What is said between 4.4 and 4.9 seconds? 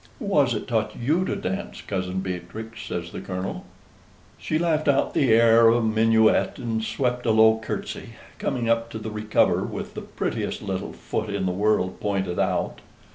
laughed